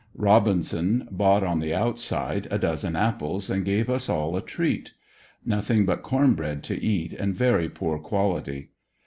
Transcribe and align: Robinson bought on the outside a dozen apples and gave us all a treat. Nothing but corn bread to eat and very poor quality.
Robinson 0.17 1.07
bought 1.11 1.43
on 1.43 1.59
the 1.59 1.75
outside 1.75 2.47
a 2.49 2.57
dozen 2.57 2.95
apples 2.95 3.51
and 3.51 3.63
gave 3.63 3.87
us 3.87 4.09
all 4.09 4.35
a 4.35 4.41
treat. 4.41 4.93
Nothing 5.45 5.85
but 5.85 6.01
corn 6.01 6.33
bread 6.33 6.63
to 6.63 6.83
eat 6.83 7.13
and 7.13 7.35
very 7.35 7.69
poor 7.69 7.99
quality. 7.99 8.69